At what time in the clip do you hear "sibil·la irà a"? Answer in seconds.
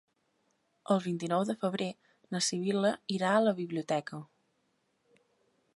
2.47-3.45